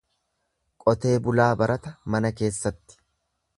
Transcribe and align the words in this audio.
Qotee 0.85 1.11
bulaa 1.27 1.47
barata 1.61 1.93
mana 2.15 2.35
keessatti. 2.41 3.01